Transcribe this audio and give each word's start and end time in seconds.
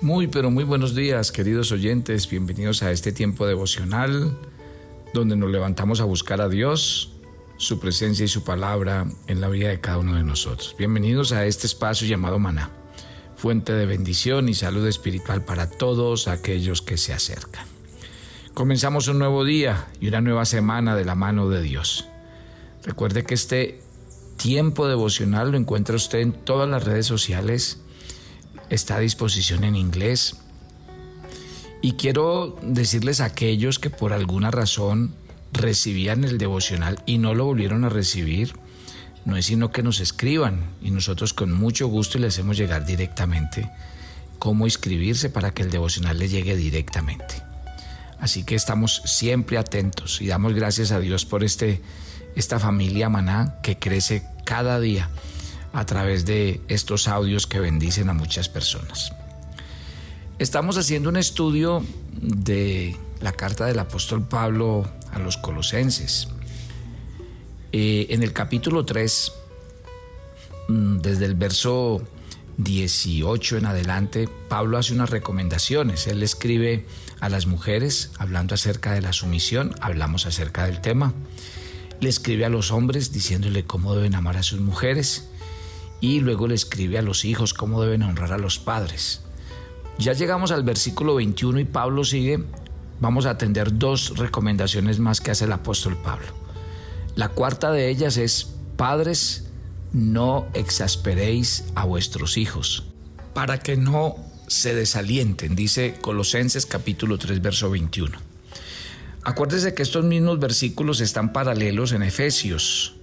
Muy, 0.00 0.28
pero 0.28 0.52
muy 0.52 0.62
buenos 0.62 0.94
días, 0.94 1.32
queridos 1.32 1.72
oyentes. 1.72 2.30
Bienvenidos 2.30 2.84
a 2.84 2.92
este 2.92 3.10
tiempo 3.10 3.48
devocional 3.48 4.38
donde 5.12 5.34
nos 5.34 5.50
levantamos 5.50 6.00
a 6.00 6.04
buscar 6.04 6.40
a 6.40 6.48
Dios, 6.48 7.14
su 7.56 7.80
presencia 7.80 8.24
y 8.24 8.28
su 8.28 8.44
palabra 8.44 9.06
en 9.26 9.40
la 9.40 9.48
vida 9.48 9.70
de 9.70 9.80
cada 9.80 9.98
uno 9.98 10.14
de 10.14 10.22
nosotros. 10.22 10.76
Bienvenidos 10.78 11.32
a 11.32 11.46
este 11.46 11.66
espacio 11.66 12.06
llamado 12.06 12.38
Maná, 12.38 12.70
fuente 13.34 13.72
de 13.72 13.86
bendición 13.86 14.48
y 14.48 14.54
salud 14.54 14.86
espiritual 14.86 15.44
para 15.44 15.68
todos 15.68 16.28
aquellos 16.28 16.80
que 16.80 16.96
se 16.96 17.12
acercan. 17.12 17.66
Comenzamos 18.54 19.08
un 19.08 19.18
nuevo 19.18 19.44
día 19.44 19.88
y 20.00 20.06
una 20.06 20.20
nueva 20.20 20.44
semana 20.44 20.94
de 20.94 21.06
la 21.06 21.16
mano 21.16 21.48
de 21.48 21.60
Dios. 21.60 22.06
Recuerde 22.84 23.24
que 23.24 23.34
este 23.34 23.80
tiempo 24.36 24.86
devocional 24.86 25.50
lo 25.50 25.56
encuentra 25.58 25.96
usted 25.96 26.20
en 26.20 26.32
todas 26.32 26.68
las 26.68 26.84
redes 26.84 27.06
sociales 27.06 27.80
está 28.70 28.96
a 28.96 29.00
disposición 29.00 29.64
en 29.64 29.76
inglés. 29.76 30.36
Y 31.80 31.92
quiero 31.92 32.58
decirles 32.62 33.20
a 33.20 33.26
aquellos 33.26 33.78
que 33.78 33.90
por 33.90 34.12
alguna 34.12 34.50
razón 34.50 35.14
recibían 35.52 36.24
el 36.24 36.38
devocional 36.38 37.02
y 37.06 37.18
no 37.18 37.34
lo 37.34 37.44
volvieron 37.44 37.84
a 37.84 37.88
recibir, 37.88 38.54
no 39.24 39.36
es 39.36 39.46
sino 39.46 39.70
que 39.70 39.82
nos 39.82 40.00
escriban 40.00 40.64
y 40.82 40.90
nosotros 40.90 41.34
con 41.34 41.52
mucho 41.52 41.86
gusto 41.86 42.18
les 42.18 42.34
hacemos 42.34 42.56
llegar 42.56 42.84
directamente 42.84 43.70
cómo 44.38 44.66
inscribirse 44.66 45.30
para 45.30 45.52
que 45.52 45.62
el 45.62 45.70
devocional 45.70 46.18
le 46.18 46.28
llegue 46.28 46.56
directamente. 46.56 47.42
Así 48.20 48.44
que 48.44 48.54
estamos 48.54 49.02
siempre 49.04 49.58
atentos 49.58 50.20
y 50.20 50.26
damos 50.26 50.54
gracias 50.54 50.90
a 50.90 51.00
Dios 51.00 51.24
por 51.24 51.44
este, 51.44 51.80
esta 52.34 52.58
familia 52.58 53.08
maná 53.08 53.60
que 53.62 53.78
crece 53.78 54.24
cada 54.44 54.80
día 54.80 55.08
a 55.72 55.86
través 55.86 56.24
de 56.24 56.60
estos 56.68 57.08
audios 57.08 57.46
que 57.46 57.60
bendicen 57.60 58.08
a 58.08 58.14
muchas 58.14 58.48
personas. 58.48 59.12
Estamos 60.38 60.78
haciendo 60.78 61.08
un 61.08 61.16
estudio 61.16 61.84
de 62.12 62.96
la 63.20 63.32
carta 63.32 63.66
del 63.66 63.78
apóstol 63.78 64.26
Pablo 64.26 64.88
a 65.12 65.18
los 65.18 65.36
colosenses. 65.36 66.28
Eh, 67.72 68.06
en 68.10 68.22
el 68.22 68.32
capítulo 68.32 68.84
3, 68.84 69.32
mm, 70.68 70.98
desde 70.98 71.24
el 71.24 71.34
verso 71.34 72.02
18 72.58 73.56
en 73.56 73.66
adelante, 73.66 74.28
Pablo 74.48 74.78
hace 74.78 74.92
unas 74.92 75.10
recomendaciones. 75.10 76.06
Él 76.06 76.22
escribe 76.22 76.86
a 77.20 77.28
las 77.28 77.46
mujeres 77.46 78.10
hablando 78.18 78.54
acerca 78.54 78.92
de 78.92 79.00
la 79.00 79.12
sumisión, 79.12 79.74
hablamos 79.80 80.26
acerca 80.26 80.66
del 80.66 80.80
tema. 80.80 81.14
Le 82.00 82.08
escribe 82.08 82.44
a 82.44 82.48
los 82.48 82.70
hombres 82.70 83.12
diciéndole 83.12 83.64
cómo 83.64 83.94
deben 83.94 84.14
amar 84.14 84.36
a 84.36 84.42
sus 84.42 84.60
mujeres 84.60 85.28
y 86.00 86.20
luego 86.20 86.46
le 86.46 86.54
escribe 86.54 86.98
a 86.98 87.02
los 87.02 87.24
hijos 87.24 87.54
cómo 87.54 87.82
deben 87.82 88.02
honrar 88.02 88.32
a 88.32 88.38
los 88.38 88.58
padres. 88.58 89.22
Ya 89.98 90.12
llegamos 90.12 90.52
al 90.52 90.62
versículo 90.62 91.16
21 91.16 91.60
y 91.60 91.64
Pablo 91.64 92.04
sigue. 92.04 92.44
Vamos 93.00 93.26
a 93.26 93.30
atender 93.30 93.78
dos 93.78 94.16
recomendaciones 94.16 94.98
más 95.00 95.20
que 95.20 95.32
hace 95.32 95.44
el 95.44 95.52
apóstol 95.52 95.96
Pablo. 95.96 96.26
La 97.16 97.28
cuarta 97.28 97.72
de 97.72 97.88
ellas 97.88 98.16
es, 98.16 98.54
padres, 98.76 99.48
no 99.92 100.46
exasperéis 100.54 101.64
a 101.74 101.84
vuestros 101.84 102.36
hijos, 102.36 102.84
para 103.34 103.58
que 103.58 103.76
no 103.76 104.16
se 104.46 104.74
desalienten, 104.74 105.56
dice 105.56 105.96
Colosenses 106.00 106.66
capítulo 106.66 107.18
3, 107.18 107.42
verso 107.42 107.70
21. 107.70 108.18
Acuérdese 109.24 109.74
que 109.74 109.82
estos 109.82 110.04
mismos 110.04 110.38
versículos 110.38 111.00
están 111.00 111.32
paralelos 111.32 111.92
en 111.92 112.02
Efesios. 112.02 112.94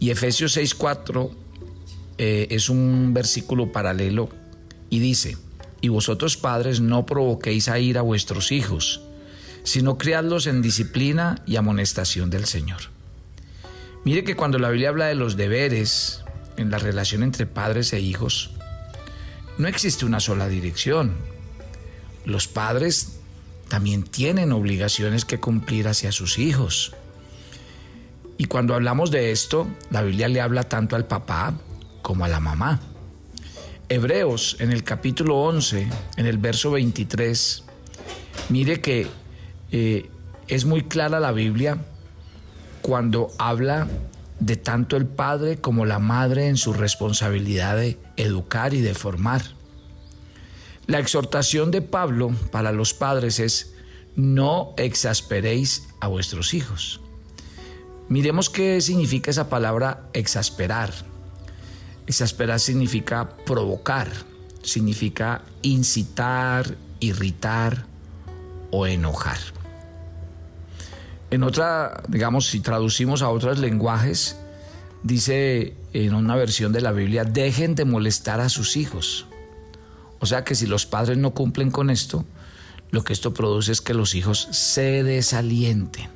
Y 0.00 0.10
Efesios 0.10 0.52
6, 0.52 0.74
4 0.74 1.30
eh, 2.18 2.48
es 2.50 2.68
un 2.68 3.14
versículo 3.14 3.70
paralelo 3.70 4.28
y 4.90 4.98
dice, 4.98 5.36
y 5.80 5.88
vosotros 5.88 6.36
padres 6.36 6.80
no 6.80 7.06
provoquéis 7.06 7.68
a 7.68 7.78
ir 7.78 7.96
a 7.96 8.02
vuestros 8.02 8.50
hijos, 8.50 9.00
sino 9.62 9.98
criadlos 9.98 10.46
en 10.46 10.60
disciplina 10.60 11.42
y 11.46 11.56
amonestación 11.56 12.30
del 12.30 12.46
Señor. 12.46 12.80
Mire 14.04 14.24
que 14.24 14.36
cuando 14.36 14.58
la 14.58 14.70
Biblia 14.70 14.88
habla 14.88 15.06
de 15.06 15.14
los 15.14 15.36
deberes 15.36 16.24
en 16.56 16.70
la 16.70 16.78
relación 16.78 17.22
entre 17.22 17.46
padres 17.46 17.92
e 17.92 18.00
hijos, 18.00 18.50
no 19.58 19.68
existe 19.68 20.04
una 20.04 20.20
sola 20.20 20.48
dirección. 20.48 21.14
Los 22.24 22.48
padres 22.48 23.20
también 23.68 24.02
tienen 24.02 24.52
obligaciones 24.52 25.24
que 25.24 25.38
cumplir 25.38 25.88
hacia 25.88 26.10
sus 26.10 26.38
hijos. 26.38 26.94
Y 28.38 28.46
cuando 28.46 28.74
hablamos 28.74 29.10
de 29.10 29.30
esto, 29.30 29.68
la 29.90 30.02
Biblia 30.02 30.28
le 30.28 30.40
habla 30.40 30.64
tanto 30.64 30.96
al 30.96 31.06
papá 31.06 31.54
como 32.08 32.24
a 32.24 32.28
la 32.28 32.40
mamá. 32.40 32.80
Hebreos 33.90 34.56
en 34.60 34.72
el 34.72 34.82
capítulo 34.82 35.36
11, 35.42 35.86
en 36.16 36.24
el 36.24 36.38
verso 36.38 36.70
23, 36.70 37.64
mire 38.48 38.80
que 38.80 39.06
eh, 39.72 40.08
es 40.46 40.64
muy 40.64 40.84
clara 40.84 41.20
la 41.20 41.32
Biblia 41.32 41.76
cuando 42.80 43.30
habla 43.38 43.88
de 44.40 44.56
tanto 44.56 44.96
el 44.96 45.04
padre 45.04 45.58
como 45.58 45.84
la 45.84 45.98
madre 45.98 46.48
en 46.48 46.56
su 46.56 46.72
responsabilidad 46.72 47.76
de 47.76 47.98
educar 48.16 48.72
y 48.72 48.80
de 48.80 48.94
formar. 48.94 49.42
La 50.86 51.00
exhortación 51.00 51.70
de 51.70 51.82
Pablo 51.82 52.30
para 52.50 52.72
los 52.72 52.94
padres 52.94 53.38
es, 53.38 53.74
no 54.16 54.72
exasperéis 54.78 55.88
a 56.00 56.08
vuestros 56.08 56.54
hijos. 56.54 57.02
Miremos 58.08 58.48
qué 58.48 58.80
significa 58.80 59.30
esa 59.30 59.50
palabra 59.50 60.08
exasperar. 60.14 60.94
Exasperar 62.08 62.58
significa 62.58 63.28
provocar, 63.44 64.08
significa 64.62 65.42
incitar, 65.60 66.74
irritar 67.00 67.84
o 68.70 68.86
enojar. 68.86 69.36
En 71.30 71.42
otra, 71.42 72.02
digamos, 72.08 72.46
si 72.46 72.60
traducimos 72.60 73.20
a 73.20 73.28
otros 73.28 73.58
lenguajes, 73.58 74.36
dice 75.02 75.74
en 75.92 76.14
una 76.14 76.34
versión 76.34 76.72
de 76.72 76.80
la 76.80 76.92
Biblia, 76.92 77.24
dejen 77.24 77.74
de 77.74 77.84
molestar 77.84 78.40
a 78.40 78.48
sus 78.48 78.78
hijos. 78.78 79.26
O 80.18 80.24
sea 80.24 80.44
que 80.44 80.54
si 80.54 80.66
los 80.66 80.86
padres 80.86 81.18
no 81.18 81.34
cumplen 81.34 81.70
con 81.70 81.90
esto, 81.90 82.24
lo 82.90 83.04
que 83.04 83.12
esto 83.12 83.34
produce 83.34 83.72
es 83.72 83.82
que 83.82 83.92
los 83.92 84.14
hijos 84.14 84.48
se 84.50 85.02
desalienten, 85.02 86.08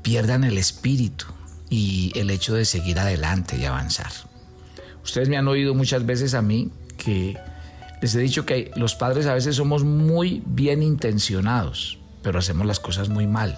pierdan 0.00 0.44
el 0.44 0.56
espíritu 0.56 1.26
y 1.68 2.10
el 2.18 2.30
hecho 2.30 2.54
de 2.54 2.64
seguir 2.64 2.98
adelante 2.98 3.58
y 3.58 3.66
avanzar. 3.66 4.12
Ustedes 5.06 5.28
me 5.28 5.36
han 5.36 5.46
oído 5.46 5.72
muchas 5.72 6.04
veces 6.04 6.34
a 6.34 6.42
mí 6.42 6.72
que 6.98 7.36
les 8.02 8.12
he 8.16 8.18
dicho 8.18 8.44
que 8.44 8.72
los 8.74 8.96
padres 8.96 9.26
a 9.26 9.34
veces 9.34 9.54
somos 9.54 9.84
muy 9.84 10.42
bien 10.44 10.82
intencionados, 10.82 12.00
pero 12.22 12.40
hacemos 12.40 12.66
las 12.66 12.80
cosas 12.80 13.08
muy 13.08 13.28
mal, 13.28 13.56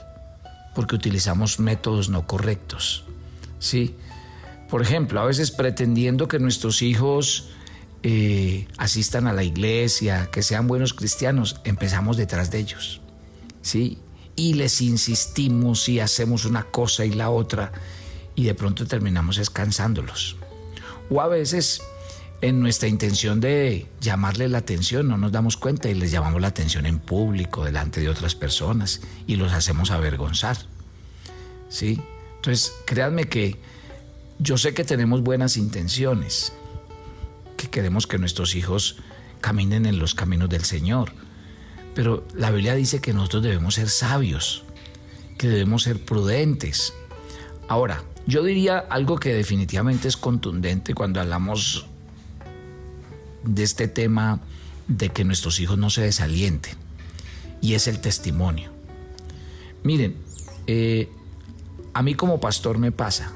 porque 0.74 0.94
utilizamos 0.94 1.58
métodos 1.58 2.10
no 2.10 2.26
correctos. 2.26 3.04
¿Sí? 3.60 3.94
Por 4.68 4.82
ejemplo, 4.82 5.20
a 5.20 5.24
veces 5.24 5.50
pretendiendo 5.50 6.28
que 6.28 6.38
nuestros 6.38 6.82
hijos 6.82 7.48
eh, 8.02 8.68
asistan 8.76 9.26
a 9.26 9.32
la 9.32 9.42
iglesia, 9.42 10.28
que 10.30 10.42
sean 10.42 10.66
buenos 10.66 10.92
cristianos, 10.92 11.62
empezamos 11.64 12.18
detrás 12.18 12.50
de 12.50 12.58
ellos. 12.58 13.00
¿Sí? 13.62 13.96
Y 14.36 14.52
les 14.52 14.82
insistimos 14.82 15.88
y 15.88 16.00
hacemos 16.00 16.44
una 16.44 16.64
cosa 16.64 17.06
y 17.06 17.10
la 17.12 17.30
otra, 17.30 17.72
y 18.34 18.44
de 18.44 18.54
pronto 18.54 18.84
terminamos 18.86 19.38
escansándolos. 19.38 20.36
O 21.10 21.20
a 21.20 21.28
veces 21.28 21.80
en 22.40 22.60
nuestra 22.60 22.88
intención 22.88 23.40
de 23.40 23.86
llamarle 24.00 24.48
la 24.48 24.58
atención 24.58 25.08
no 25.08 25.16
nos 25.16 25.32
damos 25.32 25.56
cuenta 25.56 25.88
y 25.88 25.94
les 25.94 26.10
llamamos 26.10 26.40
la 26.40 26.48
atención 26.48 26.86
en 26.86 26.98
público, 26.98 27.64
delante 27.64 28.00
de 28.00 28.08
otras 28.08 28.34
personas 28.34 29.00
y 29.26 29.36
los 29.36 29.52
hacemos 29.52 29.90
avergonzar. 29.90 30.56
¿Sí? 31.68 32.00
Entonces, 32.36 32.72
créanme 32.86 33.24
que 33.24 33.58
yo 34.38 34.56
sé 34.56 34.72
que 34.72 34.84
tenemos 34.84 35.22
buenas 35.22 35.56
intenciones, 35.56 36.52
que 37.56 37.68
queremos 37.68 38.06
que 38.06 38.18
nuestros 38.18 38.54
hijos 38.54 38.96
caminen 39.40 39.86
en 39.86 39.98
los 39.98 40.14
caminos 40.14 40.48
del 40.48 40.64
Señor, 40.64 41.12
pero 41.94 42.24
la 42.34 42.52
Biblia 42.52 42.74
dice 42.74 43.00
que 43.00 43.12
nosotros 43.12 43.42
debemos 43.42 43.74
ser 43.74 43.88
sabios, 43.88 44.62
que 45.36 45.48
debemos 45.48 45.82
ser 45.82 46.04
prudentes. 46.04 46.94
Ahora, 47.66 48.04
yo 48.28 48.42
diría 48.44 48.78
algo 48.78 49.16
que 49.16 49.32
definitivamente 49.32 50.06
es 50.06 50.18
contundente 50.18 50.92
cuando 50.92 51.18
hablamos 51.18 51.86
de 53.42 53.62
este 53.62 53.88
tema 53.88 54.40
de 54.86 55.08
que 55.08 55.24
nuestros 55.24 55.58
hijos 55.60 55.78
no 55.78 55.88
se 55.88 56.02
desalienten, 56.02 56.74
y 57.62 57.72
es 57.72 57.88
el 57.88 58.02
testimonio. 58.02 58.70
Miren, 59.82 60.14
eh, 60.66 61.08
a 61.94 62.02
mí 62.02 62.14
como 62.14 62.38
pastor 62.38 62.76
me 62.76 62.92
pasa, 62.92 63.32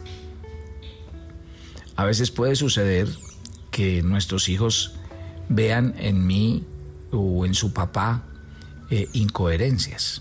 a 1.97 2.05
veces 2.05 2.31
puede 2.31 2.55
suceder 2.55 3.09
que 3.71 4.03
nuestros 4.03 4.51
hijos 4.51 4.97
vean 5.49 5.95
en 5.97 6.27
mí 6.27 6.67
o 7.13 7.47
en 7.47 7.55
su 7.55 7.73
papá 7.73 8.25
eh, 8.91 9.09
incoherencias. 9.15 10.21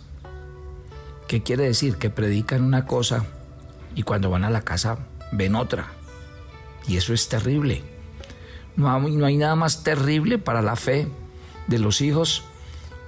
¿Qué 1.28 1.44
quiere 1.44 1.66
decir? 1.66 1.98
Que 1.98 2.10
predican 2.10 2.64
una 2.64 2.86
cosa 2.86 3.26
y 3.96 4.04
cuando 4.04 4.30
van 4.30 4.44
a 4.44 4.50
la 4.50 4.62
casa 4.62 5.08
ven 5.32 5.56
otra. 5.56 5.88
Y 6.88 6.98
eso 6.98 7.14
es 7.14 7.30
terrible. 7.30 7.84
No 8.76 8.92
hay, 9.26 9.38
nada 9.38 9.56
más 9.56 9.84
terrible 9.84 10.38
para 10.38 10.62
la 10.62 10.76
fe 10.76 11.08
de 11.68 11.80
los 11.80 12.02
hijos 12.02 12.44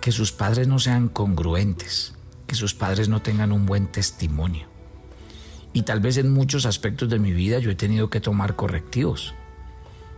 que 0.02 0.12
sus 0.12 0.32
padres 0.32 0.68
no 0.68 0.80
sean 0.80 1.08
congruentes, 1.08 2.14
que 2.48 2.56
sus 2.56 2.74
padres 2.74 3.08
no 3.08 3.22
tengan 3.22 3.52
un 3.52 3.66
buen 3.66 3.88
testimonio. 3.88 4.68
Y 5.72 5.84
tal 5.84 6.02
vez 6.02 6.18
en 6.18 6.32
muchos 6.32 6.66
aspectos 6.66 7.10
de 7.10 7.20
mi 7.20 7.32
vida 7.32 7.60
yo 7.60 7.72
he 7.72 7.76
tenido 7.76 8.10
que 8.10 8.20
tomar 8.20 8.56
correctivos. 8.56 9.34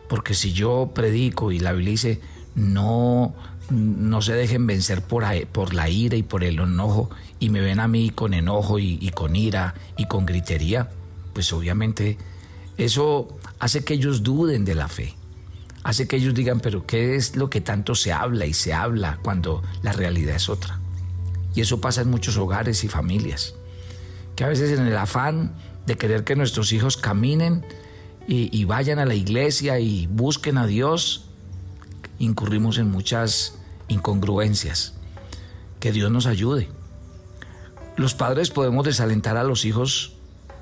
Porque 0.09 0.33
si 0.33 0.51
yo 0.51 0.91
predico 0.93 1.51
y 1.51 1.59
la 1.59 1.71
Biblia 1.71 2.19
no, 2.55 3.35
no 3.69 4.21
se 4.21 4.33
dejen 4.33 4.65
vencer 4.65 5.01
por, 5.01 5.25
por 5.47 5.73
la 5.73 5.89
ira 5.89 6.15
y 6.15 6.23
por 6.23 6.43
el 6.43 6.59
enojo 6.59 7.09
y 7.39 7.49
me 7.49 7.61
ven 7.61 7.79
a 7.79 7.87
mí 7.87 8.09
con 8.09 8.33
enojo 8.33 8.79
y, 8.79 9.09
con 9.13 9.35
ira 9.35 9.75
y 9.97 10.07
con 10.07 10.25
gritería, 10.25 10.89
pues 11.33 11.51
obviamente 11.53 12.17
eso 12.77 13.37
hace 13.59 13.83
que 13.83 13.93
ellos 13.93 14.23
duden 14.23 14.65
de 14.65 14.75
la 14.75 14.87
fe 14.87 15.15
hace 15.85 16.07
que 16.07 16.15
ellos 16.15 16.33
digan, 16.33 16.61
pero 16.61 16.87
¿qué 16.87 17.15
es 17.15 17.35
lo 17.35 17.51
que 17.51 17.61
tanto 17.61 17.93
se 17.93 18.11
habla 18.11 18.47
y 18.47 18.53
se 18.53 18.73
habla 18.73 19.19
cuando 19.21 19.61
la 19.83 19.91
realidad 19.91 20.35
es 20.35 20.49
otra? 20.49 20.79
Y 21.53 21.61
eso 21.61 21.79
pasa 21.79 22.01
en 22.01 22.09
muchos 22.09 22.37
hogares 22.37 22.83
y 22.83 22.87
familias, 22.87 23.53
que 24.35 24.43
a 24.43 24.47
veces 24.47 24.77
en 24.77 24.87
el 24.87 24.97
afán 24.97 25.53
de 25.85 25.95
querer 25.95 26.23
que 26.23 26.35
nuestros 26.35 26.73
hijos 26.73 26.97
caminen 26.97 27.63
y, 28.27 28.65
vayan 28.65 28.97
a 28.97 29.05
la 29.05 29.13
iglesia 29.13 29.79
y 29.79 30.07
busquen 30.07 30.57
a 30.57 30.65
Dios, 30.65 31.24
incurrimos 32.19 32.77
en 32.77 32.89
muchas 32.89 33.55
incongruencias. 33.87 34.93
Que 35.79 35.91
Dios 35.91 36.11
nos 36.11 36.25
ayude. 36.25 36.69
Los 37.97 38.13
padres 38.13 38.49
podemos 38.49 38.85
desalentar 38.85 39.37
a 39.37 39.43
los 39.43 39.65
hijos 39.65 40.13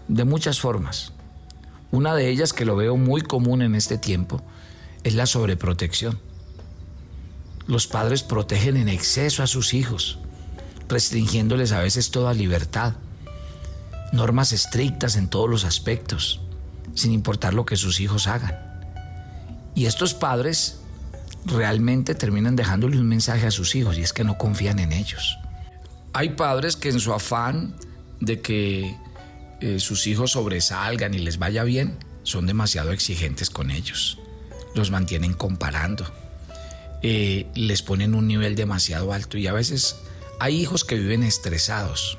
de 0.08 0.24
muchas 0.24 0.60
formas. 0.60 1.14
Una 1.92 2.16
de 2.16 2.30
ellas 2.30 2.54
que 2.54 2.66
lo 2.66 2.76
veo 2.76 2.98
muy 2.98 3.22
común 3.22 3.62
en 3.62 3.76
este 3.76 3.98
tiempo 3.98 4.42
es 5.04 5.16
la 5.16 5.26
sobreprotección. 5.26 6.20
Los 7.68 7.88
padres 7.88 8.24
protegen 8.24 8.78
en 8.78 8.90
exceso 8.90 9.44
a 9.44 9.48
sus 9.48 9.74
hijos, 9.74 10.20
restringiéndoles 10.90 11.72
a 11.72 11.80
veces 11.80 12.12
toda 12.12 12.34
libertad, 12.34 12.94
normas 14.12 14.52
estrictas 14.52 15.16
en 15.16 15.30
todos 15.30 15.50
los 15.50 15.64
aspectos, 15.64 16.42
sin 16.94 17.14
importar 17.14 17.54
lo 17.54 17.66
que 17.66 17.78
sus 17.78 18.00
hijos 18.00 18.28
hagan. 18.28 18.60
Y 19.76 19.86
estos 19.86 20.14
padres 20.14 20.83
realmente 21.46 22.16
terminan 22.16 22.56
dejándole 22.56 22.98
un 22.98 23.08
mensaje 23.08 23.48
a 23.48 23.52
sus 23.52 23.76
hijos 23.76 23.98
y 23.98 24.02
es 24.02 24.14
que 24.14 24.24
no 24.24 24.38
confían 24.38 24.80
en 24.80 24.94
ellos. 24.94 25.38
Hay 26.14 26.30
padres 26.30 26.76
que 26.76 26.90
en 26.90 27.00
su 27.00 27.14
afán 27.14 27.76
de 28.20 28.42
que 28.42 28.96
eh, 29.62 29.80
sus 29.80 30.08
hijos 30.08 30.32
sobresalgan 30.32 31.14
y 31.14 31.20
les 31.20 31.40
vaya 31.40 31.64
bien, 31.64 31.98
son 32.24 32.48
demasiado 32.48 32.92
exigentes 32.92 33.50
con 33.50 33.72
ellos 33.72 34.18
los 34.76 34.92
mantienen 34.92 35.34
comparando, 35.34 36.06
eh, 37.02 37.48
les 37.56 37.82
ponen 37.82 38.16
un 38.16 38.28
nivel 38.28 38.56
demasiado 38.56 39.14
alto 39.14 39.38
y 39.38 39.48
a 39.48 39.54
veces 39.54 39.98
hay 40.40 40.60
hijos 40.60 40.84
que 40.84 40.96
viven 40.96 41.24
estresados, 41.24 42.18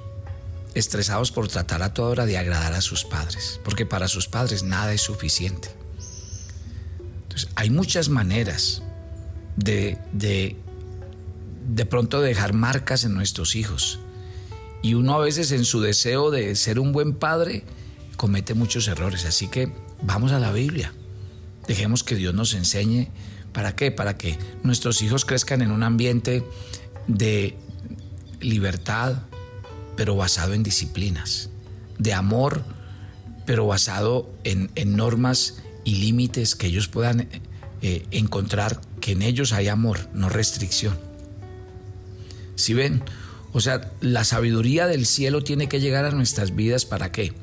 estresados 0.75 1.33
por 1.33 1.49
tratar 1.49 1.83
a 1.83 1.95
toda 1.95 2.11
hora 2.11 2.27
de 2.27 2.39
agradar 2.39 2.75
a 2.75 2.81
sus 2.81 3.05
padres, 3.05 3.61
porque 3.65 3.87
para 3.87 4.09
sus 4.09 4.29
padres 4.29 4.63
nada 4.63 4.93
es 4.93 5.03
suficiente. 5.03 5.69
Entonces, 7.23 7.49
hay 7.57 7.71
muchas 7.71 8.09
maneras 8.09 8.83
de, 9.57 9.99
de, 10.13 10.57
de 11.69 11.87
pronto 11.87 12.21
dejar 12.21 12.53
marcas 12.53 13.05
en 13.05 13.15
nuestros 13.15 13.57
hijos. 13.57 14.01
Y 14.83 14.95
uno 14.95 15.15
a 15.15 15.19
veces 15.19 15.51
en 15.53 15.65
su 15.65 15.81
deseo 15.81 16.31
de 16.31 16.55
ser 16.57 16.79
un 16.79 16.93
buen 16.93 17.15
padre 17.15 17.65
comete 18.17 18.55
muchos 18.55 18.87
errores. 18.89 19.25
Así 19.25 19.49
que 19.49 19.73
vamos 20.03 20.33
a 20.33 20.39
la 20.39 20.53
Biblia. 20.53 20.93
Dejemos 21.67 22.05
que 22.05 22.17
Dios 22.17 22.35
nos 22.35 22.55
enseñe. 22.55 23.09
¿Para 23.53 23.75
qué? 23.75 23.91
Para 23.91 24.19
que 24.19 24.39
nuestros 24.63 25.01
hijos 25.03 25.25
crezcan 25.25 25.63
en 25.63 25.71
un 25.71 25.83
ambiente 25.83 26.45
de 27.07 27.57
libertad, 28.41 29.23
pero 29.97 30.17
basado 30.17 30.55
en 30.55 30.63
disciplinas, 30.63 31.51
de 31.99 32.13
amor, 32.13 32.65
pero 33.47 33.67
basado 33.67 34.31
en, 34.45 34.71
normas 34.97 35.63
y 35.85 35.97
límites 35.97 36.57
que 36.57 36.67
ellos 36.67 36.89
puedan 36.89 37.29
eh, 37.83 38.07
encontrar 38.11 38.81
que 39.05 39.13
en 39.13 39.21
ellos 39.21 39.53
hay 39.53 39.69
amor, 39.69 40.09
no 40.15 40.31
restricción. 40.31 40.99
Si 42.55 42.73
ven, 42.73 43.03
o 43.53 43.61
sea, 43.61 43.91
la 44.01 44.25
sabiduría 44.25 44.87
del 44.87 45.05
cielo 45.05 45.45
tiene 45.45 45.69
que 45.69 45.79
llegar 45.79 46.07
a 46.07 46.11
nuestras 46.13 46.57
vidas 46.57 46.87
para 46.87 47.13
qué? 47.13 47.35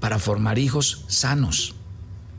Para 0.00 0.18
formar 0.18 0.58
hijos 0.58 1.04
sanos, 1.08 1.74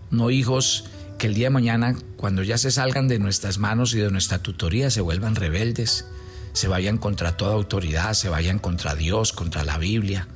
no 0.10 0.32
hijos 0.32 0.86
que 1.20 1.28
el 1.28 1.36
día 1.36 1.46
de 1.46 1.52
mañana, 1.52 1.98
cuando 2.16 2.42
ya 2.42 2.58
se 2.58 2.72
salgan 2.72 3.08
de 3.08 3.20
nuestras 3.20 3.60
manos 3.60 3.94
y 3.94 4.00
de 4.00 4.10
nuestra 4.10 4.40
tutoría, 4.40 4.90
se 4.90 5.02
vuelvan 5.02 5.36
rebeldes, 5.36 6.06
se 6.54 6.68
vayan 6.68 6.98
contra 6.98 7.38
toda 7.38 7.54
autoridad, 7.54 8.16
se 8.16 8.28
vayan 8.28 8.58
contra 8.58 8.96
Dios, 8.96 9.34
contra 9.34 9.66
la 9.66 9.78
Biblia. 9.78 10.28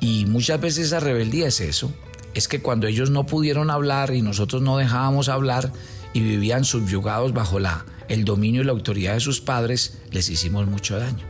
Y 0.00 0.26
muchas 0.26 0.60
veces 0.60 0.86
esa 0.86 1.00
rebeldía 1.00 1.48
es 1.48 1.60
eso, 1.60 1.92
es 2.34 2.46
que 2.46 2.62
cuando 2.62 2.86
ellos 2.86 3.10
no 3.10 3.26
pudieron 3.26 3.68
hablar 3.68 4.14
y 4.14 4.22
nosotros 4.22 4.62
no 4.62 4.76
dejábamos 4.76 5.28
hablar 5.28 5.72
y 6.12 6.20
vivían 6.20 6.64
subyugados 6.64 7.32
bajo 7.32 7.58
la, 7.58 7.84
el 8.08 8.24
dominio 8.24 8.62
y 8.62 8.64
la 8.64 8.72
autoridad 8.72 9.14
de 9.14 9.20
sus 9.20 9.40
padres, 9.40 9.98
les 10.10 10.28
hicimos 10.28 10.66
mucho 10.66 10.98
daño. 10.98 11.24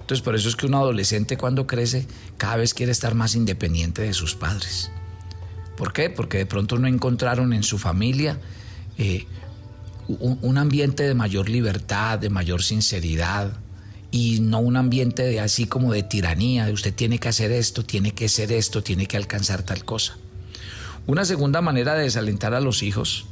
Entonces 0.00 0.22
por 0.22 0.34
eso 0.34 0.48
es 0.48 0.56
que 0.56 0.66
un 0.66 0.74
adolescente 0.74 1.36
cuando 1.36 1.66
crece 1.66 2.06
cada 2.36 2.56
vez 2.56 2.74
quiere 2.74 2.92
estar 2.92 3.14
más 3.14 3.34
independiente 3.34 4.02
de 4.02 4.12
sus 4.12 4.34
padres. 4.34 4.90
¿Por 5.76 5.92
qué? 5.92 6.10
Porque 6.10 6.38
de 6.38 6.46
pronto 6.46 6.78
no 6.78 6.86
encontraron 6.86 7.52
en 7.52 7.62
su 7.62 7.78
familia 7.78 8.38
eh, 8.98 9.26
un, 10.08 10.58
ambiente 10.58 11.04
de 11.04 11.14
mayor 11.14 11.48
libertad, 11.48 12.18
de 12.18 12.28
mayor 12.28 12.62
sinceridad 12.62 13.52
y 14.10 14.40
no 14.40 14.58
un 14.58 14.76
ambiente 14.76 15.22
de 15.22 15.40
así 15.40 15.66
como 15.66 15.92
de 15.92 16.02
tiranía, 16.02 16.66
de 16.66 16.72
usted 16.72 16.94
tiene 16.94 17.18
que 17.18 17.28
hacer 17.28 17.50
esto, 17.50 17.84
tiene 17.84 18.12
que 18.12 18.28
ser 18.28 18.52
esto, 18.52 18.82
tiene 18.82 19.06
que 19.06 19.16
alcanzar 19.16 19.62
tal 19.62 19.84
cosa. 19.84 20.18
Una 21.06 21.24
segunda 21.24 21.62
manera 21.62 21.94
de 21.94 22.02
desalentar 22.02 22.54
a 22.54 22.60
los 22.60 22.82
hijos 22.82 23.26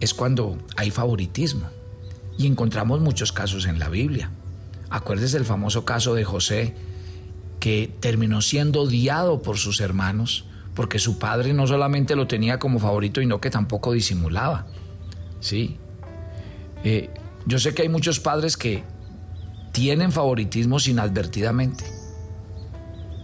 es 0.00 0.14
cuando 0.14 0.58
hay 0.76 0.90
favoritismo. 0.90 1.68
Y 2.36 2.46
encontramos 2.46 3.00
muchos 3.00 3.32
casos 3.32 3.66
en 3.66 3.78
la 3.78 3.88
Biblia. 3.88 4.30
Acuérdese 4.88 5.36
el 5.36 5.44
famoso 5.44 5.84
caso 5.84 6.14
de 6.14 6.24
José, 6.24 6.74
que 7.60 7.92
terminó 8.00 8.40
siendo 8.40 8.82
odiado 8.82 9.42
por 9.42 9.58
sus 9.58 9.80
hermanos 9.80 10.46
porque 10.74 10.98
su 10.98 11.18
padre 11.18 11.52
no 11.52 11.66
solamente 11.66 12.16
lo 12.16 12.26
tenía 12.26 12.58
como 12.58 12.78
favorito, 12.78 13.20
sino 13.20 13.40
que 13.40 13.50
tampoco 13.50 13.92
disimulaba. 13.92 14.66
¿sí? 15.40 15.76
Eh, 16.84 17.10
yo 17.44 17.58
sé 17.58 17.74
que 17.74 17.82
hay 17.82 17.88
muchos 17.88 18.20
padres 18.20 18.56
que 18.56 18.84
tienen 19.72 20.12
favoritismos 20.12 20.88
inadvertidamente. 20.88 21.84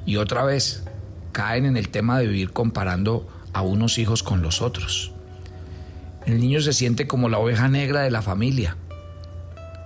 Y 0.05 0.17
otra 0.17 0.45
vez, 0.45 0.85
caen 1.33 1.65
en 1.65 1.77
el 1.77 1.89
tema 1.89 2.19
de 2.19 2.27
vivir 2.27 2.53
comparando 2.53 3.27
a 3.53 3.63
unos 3.63 3.99
hijos 3.99 4.23
con 4.23 4.43
los 4.43 4.61
otros. 4.61 5.13
El 6.27 6.41
niño 6.41 6.61
se 6.61 6.73
siente 6.73 7.07
como 7.07 7.29
la 7.29 7.39
oveja 7.39 7.69
negra 7.69 8.03
de 8.03 8.11
la 8.11 8.21
familia. 8.21 8.77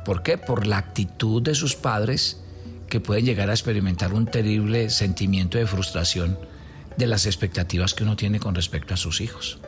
¿Por 0.07 0.23
qué? 0.23 0.39
Por 0.39 0.67
la 0.67 0.79
actitud 0.79 1.43
de 1.43 1.55
sus 1.55 1.77
padres 1.77 2.41
que 2.89 2.99
pueden 2.99 3.27
llegar 3.27 3.51
a 3.51 3.53
experimentar 3.53 4.15
un 4.15 4.25
terrible 4.25 4.89
sentimiento 4.89 5.59
de 5.59 5.67
frustración 5.67 6.39
de 6.97 7.07
las 7.07 7.27
expectativas 7.27 7.93
que 7.93 8.05
uno 8.05 8.17
tiene 8.17 8.41
con 8.41 8.55
respecto 8.55 8.95
a 8.95 8.97
sus 8.97 9.21
hijos. 9.21 9.59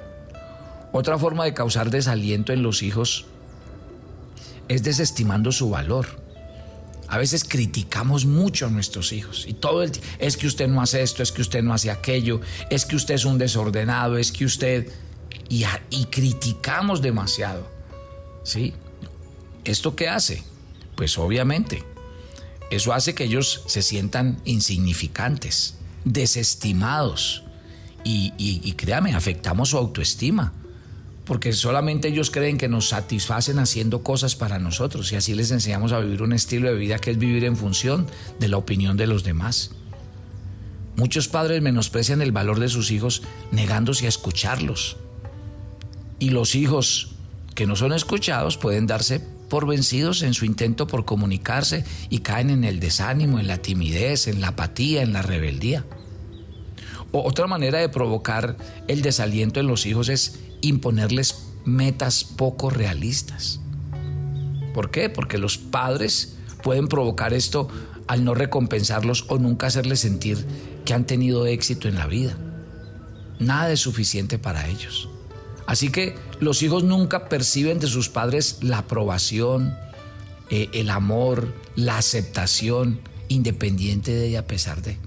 Otra 0.93 1.19
forma 1.19 1.45
de 1.45 1.55
causar 1.55 1.91
desaliento 1.91 2.55
en 2.55 2.63
los 2.63 2.83
hijos 2.83 3.27
es 4.69 4.83
desestimando 4.83 5.53
su 5.53 5.69
valor. 5.69 6.07
A 7.09 7.19
veces 7.19 7.45
criticamos 7.45 8.25
mucho 8.25 8.67
a 8.67 8.71
nuestros 8.71 9.13
hijos 9.13 9.45
y 9.47 9.53
todo 9.53 9.83
el 9.83 9.93
es 10.19 10.39
que 10.39 10.47
usted 10.47 10.69
no 10.69 10.81
hace 10.81 11.03
esto, 11.03 11.23
es 11.23 11.33
que 11.33 11.43
usted 11.43 11.63
no 11.63 11.75
hace 11.75 11.91
aquello, 11.91 12.41
es 12.71 12.87
que 12.87 12.97
usted 12.97 13.15
es 13.15 13.27
un 13.27 13.37
desordenado, 13.37 14.17
es 14.17 14.33
que 14.33 14.47
usted 14.47 14.91
y, 15.53 15.67
y 15.91 16.07
criticamos 16.07 17.03
demasiado. 17.03 17.69
¿Sí? 18.43 18.73
¿Esto 19.65 19.95
qué 19.95 20.09
hace? 20.09 20.43
Pues 20.97 21.19
obviamente 21.19 21.85
eso 22.73 22.95
hace 22.95 23.15
que 23.15 23.25
ellos 23.25 23.65
se 23.67 23.83
sientan 23.83 24.41
insignificantes 24.47 25.75
desestimados. 26.05 27.45
Y, 28.03 28.73
créame, 28.73 29.15
afectamos 29.15 29.69
su 29.69 29.77
autoestima, 29.79 30.55
porque 31.27 31.53
solamente 31.53 32.09
ellos 32.09 32.31
creen 32.31 32.57
que 32.57 32.69
nos 32.69 32.89
satisfacen 32.89 33.59
haciendo 33.59 34.03
cosas 34.03 34.35
para 34.35 34.59
nosotros 34.59 35.13
y 35.13 35.17
así 35.17 35.35
les 35.35 35.51
enseñamos 35.51 35.93
a 35.93 36.01
vivir 36.01 36.23
un 36.23 36.33
estilo 36.33 36.69
de 36.69 36.75
vida 36.75 36.99
que 36.99 37.11
es 37.11 37.19
vivir 37.19 37.45
en 37.45 37.57
función 37.57 38.07
de 38.41 38.49
la 38.49 38.57
opinión 38.57 38.97
de 38.97 39.07
los 39.07 39.23
demás. 39.23 39.73
Muchos 40.97 41.29
padres 41.29 41.61
menosprecian 41.63 42.23
el 42.23 42.33
valor 42.33 42.59
de 42.59 42.71
sus 42.71 42.91
hijos 42.91 43.23
negándose 43.53 44.07
a 44.07 44.09
escucharlos. 44.09 44.97
Y 46.23 46.31
los 46.31 46.55
hijos 46.55 47.17
que 47.57 47.67
no 47.67 47.75
son 47.75 47.93
escuchados 47.93 48.57
pueden 48.57 48.87
darse 48.87 49.19
por 49.49 49.67
vencidos 49.67 50.23
en 50.23 50.35
su 50.35 50.45
intento 50.45 50.87
por 50.87 51.05
comunicarse 51.05 51.85
y 52.11 52.21
caen 52.21 52.51
en 52.51 52.63
el 52.63 52.79
desánimo, 52.79 53.41
en 53.41 53.49
la 53.49 53.59
timidez, 53.59 54.29
en 54.29 54.41
la 54.41 54.51
apatía, 54.51 55.03
en 55.03 55.13
la 55.13 55.23
rebeldía. 55.23 55.85
otra 57.11 57.49
manera 57.49 57.81
de 57.81 57.89
provocar 57.89 58.57
el 58.87 59.03
desaliento 59.03 59.59
en 59.59 59.67
los 59.67 59.85
hijos 59.85 60.09
es 60.09 60.39
imponerles 60.61 61.49
metas 61.65 62.23
poco 62.23 62.71
realistas. 62.71 63.59
¿Por 64.75 64.93
qué? 64.93 65.11
Porque 65.11 65.39
los 65.39 65.59
padres 65.59 66.37
pueden 66.63 66.87
provocar 66.87 67.35
esto 67.35 67.67
al 68.07 68.25
no 68.25 68.37
recompensarlos 68.37 69.25
o 69.29 69.39
nunca 69.39 69.67
hacerles 69.67 69.99
sentir 69.99 70.47
que 70.85 70.95
han 70.95 71.05
tenido 71.05 71.47
éxito 71.47 71.89
en 71.89 71.97
la 71.97 72.07
vida. 72.07 72.39
Nada 73.41 73.73
es 73.73 73.81
suficiente 73.81 74.39
para 74.39 74.69
ellos. 74.69 75.09
Así 75.73 75.89
que 75.89 76.15
los 76.39 76.63
hijos 76.63 76.85
nunca 76.85 77.31
perciben 77.31 77.79
de 77.79 77.87
sus 77.87 78.11
padres 78.11 78.59
la 78.61 78.77
aprobación, 78.77 79.75
eh, 80.51 80.69
el 80.75 80.91
amor, 80.91 81.55
la 81.77 81.97
aceptación, 81.97 83.01
independiente 83.29 84.13
de 84.13 84.27
ella 84.27 84.41
a 84.41 84.47
pesar 84.47 84.83
de. 84.83 84.99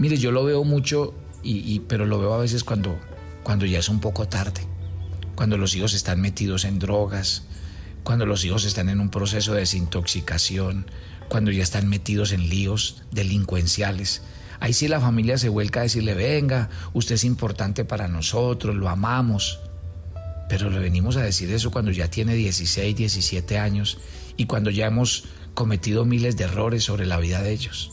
Mire, 0.00 0.16
yo 0.16 0.32
lo 0.32 0.42
veo 0.42 0.64
mucho, 0.64 1.14
y, 1.44 1.78
pero 1.86 2.04
lo 2.04 2.18
veo 2.18 2.34
a 2.34 2.38
veces 2.38 2.64
cuando, 2.64 2.98
cuando 3.44 3.64
ya 3.64 3.78
es 3.78 3.88
un 3.88 4.00
poco 4.00 4.26
tarde, 4.26 4.62
cuando 5.36 5.56
los 5.56 5.76
hijos 5.76 5.94
están 5.94 6.20
metidos 6.20 6.64
en 6.64 6.80
drogas, 6.80 7.44
cuando 8.02 8.26
los 8.26 8.44
hijos 8.44 8.64
están 8.64 8.88
en 8.88 8.98
un 8.98 9.10
proceso 9.10 9.52
de 9.52 9.60
desintoxicación, 9.60 10.90
cuando 11.28 11.52
ya 11.52 11.62
están 11.62 11.88
metidos 11.88 12.32
en 12.32 12.50
líos 12.50 13.04
delincuenciales. 13.12 14.22
Ahí 14.60 14.72
sí 14.72 14.88
la 14.88 15.00
familia 15.00 15.38
se 15.38 15.48
vuelca 15.48 15.80
a 15.80 15.82
decirle, 15.84 16.14
venga, 16.14 16.70
usted 16.92 17.16
es 17.16 17.24
importante 17.24 17.84
para 17.84 18.08
nosotros, 18.08 18.74
lo 18.74 18.88
amamos. 18.88 19.60
Pero 20.48 20.70
le 20.70 20.78
venimos 20.78 21.16
a 21.16 21.22
decir 21.22 21.50
eso 21.50 21.70
cuando 21.70 21.90
ya 21.90 22.08
tiene 22.08 22.34
16, 22.34 22.96
17 22.96 23.58
años 23.58 23.98
y 24.36 24.46
cuando 24.46 24.70
ya 24.70 24.86
hemos 24.86 25.24
cometido 25.54 26.04
miles 26.04 26.36
de 26.36 26.44
errores 26.44 26.84
sobre 26.84 27.06
la 27.06 27.18
vida 27.18 27.42
de 27.42 27.52
ellos. 27.52 27.90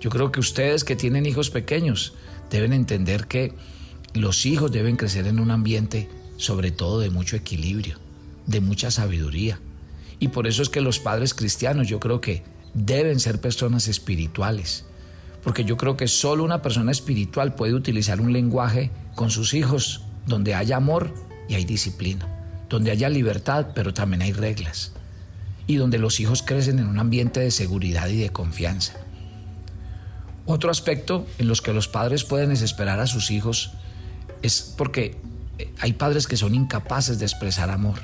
Yo 0.00 0.10
creo 0.10 0.30
que 0.30 0.40
ustedes 0.40 0.84
que 0.84 0.96
tienen 0.96 1.26
hijos 1.26 1.50
pequeños 1.50 2.14
deben 2.50 2.72
entender 2.72 3.26
que 3.26 3.54
los 4.14 4.46
hijos 4.46 4.70
deben 4.70 4.96
crecer 4.96 5.26
en 5.26 5.40
un 5.40 5.50
ambiente 5.50 6.08
sobre 6.36 6.70
todo 6.70 7.00
de 7.00 7.10
mucho 7.10 7.36
equilibrio, 7.36 7.98
de 8.46 8.60
mucha 8.60 8.90
sabiduría. 8.90 9.60
Y 10.20 10.28
por 10.28 10.46
eso 10.46 10.62
es 10.62 10.68
que 10.68 10.80
los 10.80 11.00
padres 11.00 11.34
cristianos 11.34 11.88
yo 11.88 12.00
creo 12.00 12.20
que 12.20 12.42
deben 12.74 13.18
ser 13.18 13.40
personas 13.40 13.88
espirituales, 13.88 14.84
porque 15.48 15.64
yo 15.64 15.78
creo 15.78 15.96
que 15.96 16.08
solo 16.08 16.44
una 16.44 16.60
persona 16.60 16.92
espiritual 16.92 17.54
puede 17.54 17.72
utilizar 17.72 18.20
un 18.20 18.34
lenguaje 18.34 18.90
con 19.14 19.30
sus 19.30 19.54
hijos 19.54 20.02
donde 20.26 20.54
haya 20.54 20.76
amor 20.76 21.14
y 21.48 21.54
hay 21.54 21.64
disciplina, 21.64 22.28
donde 22.68 22.90
haya 22.90 23.08
libertad 23.08 23.68
pero 23.74 23.94
también 23.94 24.20
hay 24.20 24.34
reglas, 24.34 24.92
y 25.66 25.76
donde 25.76 25.98
los 25.98 26.20
hijos 26.20 26.42
crecen 26.42 26.80
en 26.80 26.86
un 26.86 26.98
ambiente 26.98 27.40
de 27.40 27.50
seguridad 27.50 28.08
y 28.08 28.18
de 28.18 28.28
confianza. 28.28 28.92
Otro 30.44 30.70
aspecto 30.70 31.26
en 31.38 31.48
los 31.48 31.62
que 31.62 31.72
los 31.72 31.88
padres 31.88 32.24
pueden 32.24 32.50
desesperar 32.50 33.00
a 33.00 33.06
sus 33.06 33.30
hijos 33.30 33.72
es 34.42 34.74
porque 34.76 35.16
hay 35.80 35.94
padres 35.94 36.26
que 36.26 36.36
son 36.36 36.54
incapaces 36.54 37.18
de 37.18 37.24
expresar 37.24 37.70
amor. 37.70 38.00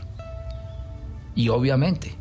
Y 1.34 1.50
obviamente, 1.50 2.14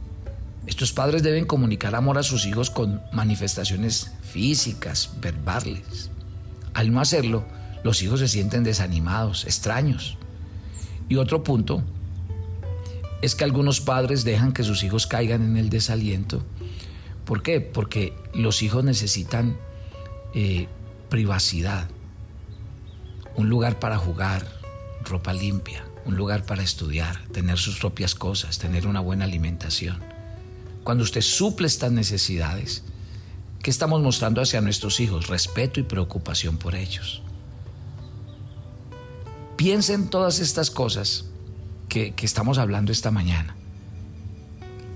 estos 0.66 0.94
padres 0.94 1.24
deben 1.24 1.46
comunicar 1.46 1.94
amor 1.94 2.18
a 2.18 2.24
sus 2.24 2.46
hijos 2.46 2.70
con 2.70 3.02
manifestaciones 3.12 4.12
físicas, 4.22 5.12
verbales. 5.20 6.10
Al 6.74 6.92
no 6.92 7.02
hacerlo, 7.02 7.46
los 7.84 8.02
hijos 8.02 8.22
se 8.22 8.30
sienten 8.30 8.64
desanimados, 8.64 9.44
extraños. 9.46 10.18
Y 11.10 11.18
otro 11.18 11.44
punto 11.44 11.84
es 13.22 13.36
que 13.36 13.44
algunos 13.44 13.82
padres 13.82 14.24
dejan 14.24 14.54
que 14.54 14.64
sus 14.64 14.84
hijos 14.84 15.06
caigan 15.06 15.44
en 15.44 15.58
el 15.58 15.70
desaliento. 15.70 16.44
¿Por 17.26 17.44
qué? 17.44 17.60
Porque 17.60 18.14
los 18.34 18.62
hijos 18.62 18.84
necesitan 18.84 19.58
eh, 20.34 20.68
privacidad, 21.10 21.90
un 23.36 23.50
lugar 23.50 23.80
para 23.80 23.98
jugar, 23.98 24.48
ropa 25.04 25.34
limpia, 25.34 25.86
un 26.06 26.16
lugar 26.16 26.46
para 26.46 26.64
estudiar, 26.64 27.22
tener 27.34 27.58
sus 27.58 27.80
propias 27.80 28.16
cosas, 28.16 28.60
tener 28.60 28.88
una 28.88 29.00
buena 29.00 29.26
alimentación. 29.26 30.13
Cuando 30.84 31.04
usted 31.04 31.22
suple 31.22 31.68
estas 31.68 31.92
necesidades, 31.92 32.84
¿qué 33.62 33.70
estamos 33.70 34.02
mostrando 34.02 34.42
hacia 34.42 34.62
nuestros 34.62 35.00
hijos? 35.00 35.28
Respeto 35.28 35.80
y 35.80 35.84
preocupación 35.84 36.58
por 36.58 36.76
ellos. 36.76 37.22
Piensen 39.56 40.10
todas 40.10 40.40
estas 40.40 40.70
cosas 40.70 41.26
que, 41.88 42.14
estamos 42.22 42.58
hablando 42.58 42.92
esta 42.92 43.12
mañana. 43.12 43.56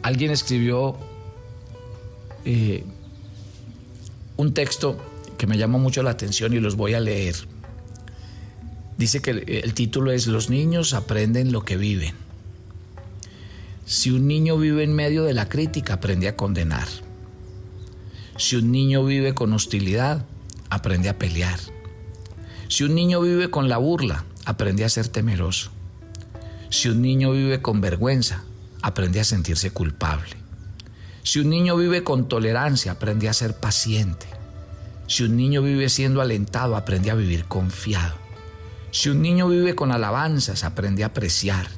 Alguien 0.01 0.31
escribió 0.31 0.97
eh, 2.43 2.83
un 4.35 4.53
texto 4.53 4.97
que 5.37 5.47
me 5.47 5.57
llamó 5.57 5.79
mucho 5.79 6.03
la 6.03 6.11
atención 6.11 6.53
y 6.53 6.59
los 6.59 6.75
voy 6.75 6.95
a 6.95 6.99
leer. 6.99 7.35
Dice 8.97 9.21
que 9.21 9.31
el 9.31 9.73
título 9.73 10.11
es 10.11 10.27
Los 10.27 10.49
niños 10.49 10.93
aprenden 10.93 11.51
lo 11.51 11.63
que 11.63 11.77
viven. 11.77 12.26
Si 13.87 14.11
un 14.11 14.27
niño 14.27 14.57
vive 14.57 14.83
en 14.83 14.93
medio 14.93 15.23
de 15.23 15.33
la 15.33 15.47
crítica, 15.47 15.93
aprende 15.93 16.27
a 16.27 16.35
condenar. 16.35 16.89
Si 18.35 18.57
un 18.57 18.69
niño 18.69 19.05
vive 19.05 19.33
con 19.33 19.53
hostilidad, 19.53 20.25
aprende 20.69 21.07
a 21.07 21.17
pelear. 21.17 21.57
Si 22.67 22.83
un 22.83 22.93
niño 22.93 23.21
vive 23.21 23.49
con 23.49 23.69
la 23.69 23.77
burla, 23.77 24.25
aprende 24.43 24.83
a 24.83 24.89
ser 24.89 25.07
temeroso. 25.07 25.71
Si 26.69 26.89
un 26.89 27.01
niño 27.01 27.31
vive 27.31 27.61
con 27.61 27.79
vergüenza, 27.79 28.43
aprende 28.81 29.21
a 29.21 29.23
sentirse 29.23 29.71
culpable. 29.71 30.35
Si 31.23 31.39
un 31.39 31.49
niño 31.49 31.77
vive 31.77 32.03
con 32.03 32.27
tolerancia, 32.27 32.91
aprende 32.91 33.29
a 33.29 33.33
ser 33.33 33.55
paciente. 33.55 34.27
Si 35.07 35.23
un 35.23 35.37
niño 35.37 35.61
vive 35.61 35.87
siendo 35.87 36.19
alentado, 36.19 36.75
aprende 36.75 37.09
a 37.09 37.15
vivir 37.15 37.45
confiado. 37.45 38.15
Si 38.91 39.07
un 39.07 39.21
niño 39.21 39.47
vive 39.47 39.75
con 39.75 39.93
alabanzas, 39.93 40.65
aprende 40.65 41.05
a 41.05 41.07
apreciar. 41.07 41.76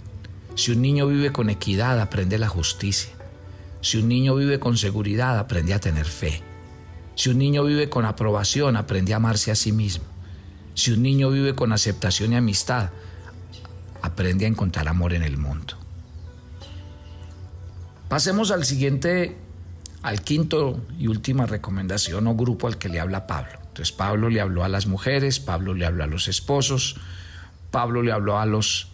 Si 0.59 0.71
un 0.71 0.81
niño 0.81 1.07
vive 1.07 1.31
con 1.31 1.49
equidad, 1.49 2.01
aprende 2.01 2.37
la 2.37 2.49
justicia. 2.49 3.13
Si 3.79 3.97
un 3.97 4.09
niño 4.09 4.35
vive 4.35 4.59
con 4.59 4.75
seguridad, 4.75 5.39
aprende 5.39 5.73
a 5.73 5.79
tener 5.79 6.05
fe. 6.05 6.41
Si 7.15 7.29
un 7.29 7.37
niño 7.37 7.63
vive 7.63 7.87
con 7.87 8.03
aprobación, 8.03 8.75
aprende 8.75 9.13
a 9.13 9.15
amarse 9.15 9.51
a 9.51 9.55
sí 9.55 9.71
mismo. 9.71 10.03
Si 10.73 10.91
un 10.91 11.01
niño 11.01 11.29
vive 11.29 11.55
con 11.55 11.71
aceptación 11.71 12.33
y 12.33 12.35
amistad, 12.35 12.89
aprende 14.01 14.43
a 14.43 14.49
encontrar 14.49 14.89
amor 14.89 15.13
en 15.13 15.23
el 15.23 15.37
mundo. 15.37 15.75
Pasemos 18.09 18.51
al 18.51 18.65
siguiente 18.65 19.37
al 20.01 20.21
quinto 20.23 20.81
y 20.99 21.07
última 21.07 21.45
recomendación 21.45 22.27
o 22.27 22.35
grupo 22.35 22.67
al 22.67 22.77
que 22.77 22.89
le 22.89 22.99
habla 22.99 23.27
Pablo. 23.27 23.59
Entonces 23.61 23.93
Pablo 23.93 24.27
le 24.27 24.41
habló 24.41 24.65
a 24.65 24.67
las 24.67 24.87
mujeres, 24.87 25.39
Pablo 25.39 25.73
le 25.73 25.85
habló 25.85 26.03
a 26.03 26.07
los 26.07 26.27
esposos, 26.27 26.97
Pablo 27.71 28.03
le 28.03 28.11
habló 28.11 28.39
a 28.39 28.45
los, 28.45 28.89